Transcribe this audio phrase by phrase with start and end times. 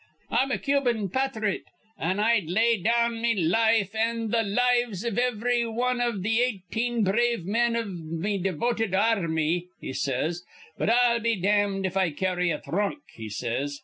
[0.31, 1.67] 'I'm a Cubian pathrite,
[1.99, 7.03] an' I'd lay down me life an' the lives iv ivry wan iv th' eighteen
[7.03, 10.43] brave men iv me devoted ar rmy,' he says;
[10.75, 13.79] 'but I'll be dam'd if I carry a thrunk,' he says.